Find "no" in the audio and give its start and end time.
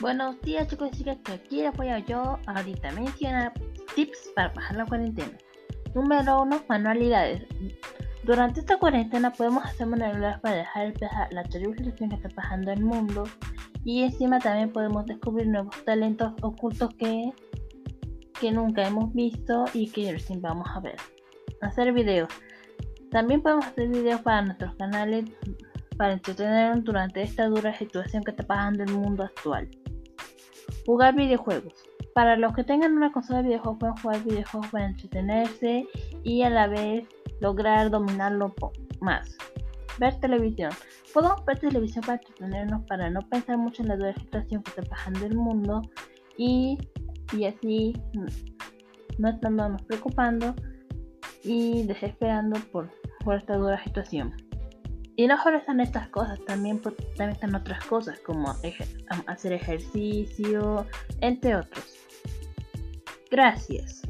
43.10-43.20, 49.18-49.28, 55.26-55.36